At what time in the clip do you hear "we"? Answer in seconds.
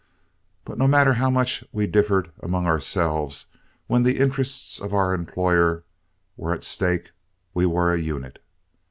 1.71-1.85, 7.53-7.67